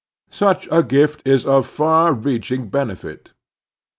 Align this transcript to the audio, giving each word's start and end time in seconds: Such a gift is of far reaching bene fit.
Such 0.31 0.67
a 0.71 0.81
gift 0.81 1.21
is 1.27 1.45
of 1.45 1.67
far 1.67 2.11
reaching 2.13 2.69
bene 2.69 2.95
fit. 2.95 3.33